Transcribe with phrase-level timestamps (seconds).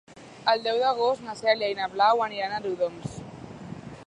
[0.53, 3.21] El deu d'agost na Cèlia i na Blau aniran a Riudoms.